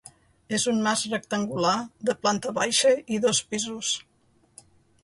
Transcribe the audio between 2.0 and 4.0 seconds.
de planta baixa i dos pisos.